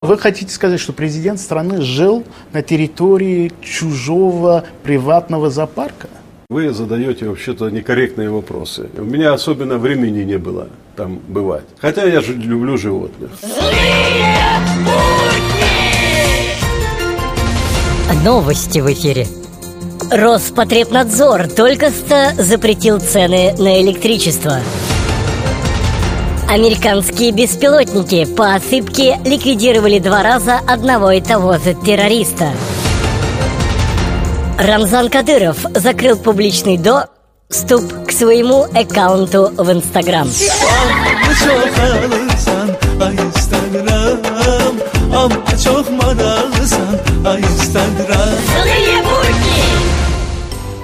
[0.00, 6.08] Вы хотите сказать, что президент страны жил на территории чужого приватного зоопарка?
[6.48, 8.88] Вы задаете вообще-то некорректные вопросы.
[8.96, 11.64] У меня особенно времени не было там бывать.
[11.80, 13.30] Хотя я же люблю животных.
[18.24, 19.26] Новости в эфире.
[20.12, 24.60] Роспотребнадзор только что запретил цены на электричество.
[26.48, 32.52] Американские беспилотники по ошибке ликвидировали два раза одного и того же террориста.
[34.58, 37.10] Рамзан Кадыров закрыл публичный до
[37.50, 40.26] Ступ к своему аккаунту в Инстаграм.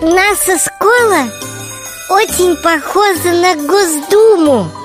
[0.02, 1.28] Наша школа
[2.10, 4.83] очень похожа на Госдуму.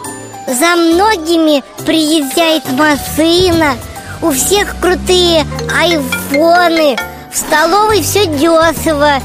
[0.49, 3.75] За многими приезжает машина,
[4.19, 6.97] у всех крутые айфоны,
[7.31, 9.19] в столовой все дешево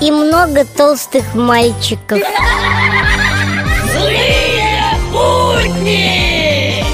[0.00, 2.18] и много толстых мальчиков.
[3.92, 6.84] Злые будни!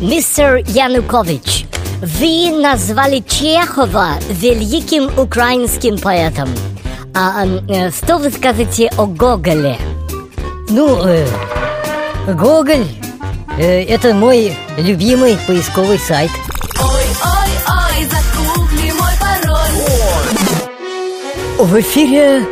[0.00, 1.66] Мистер Янукович,
[2.02, 6.48] вы назвали Чехова великим украинским поэтом.
[7.18, 9.78] А э, что вы скажете о Гоголе?
[10.68, 11.26] Ну, э,
[12.26, 12.84] Гоголь
[13.56, 16.30] э, это мой любимый поисковый сайт.
[16.78, 19.72] Ой-ой-ой, загугли мой пароль.
[21.58, 22.44] В эфире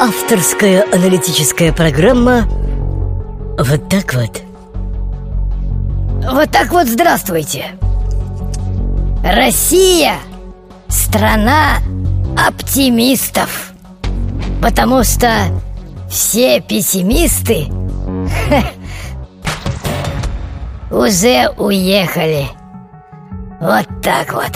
[0.00, 2.48] авторская аналитическая программа
[3.60, 4.42] «Вот так вот».
[6.32, 7.66] Вот так вот здравствуйте.
[9.22, 10.14] Россия–
[10.88, 11.76] страна
[12.36, 13.69] оптимистов.
[14.60, 15.28] Потому что
[16.08, 17.68] все пессимисты
[20.90, 22.46] уже уехали.
[23.60, 24.50] Вот так вот.